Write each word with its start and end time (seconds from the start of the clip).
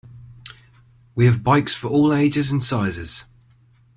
We 1.13 1.27
have 1.27 1.43
bikes 1.43 1.75
for 1.75 1.87
all 1.87 2.11
ages 2.11 2.51
and 2.51 2.63
sizes. 2.63 3.25